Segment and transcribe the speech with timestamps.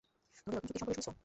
[0.35, 1.07] তুমি কি নতুন চুক্তি সম্পর্কে শুনেছ?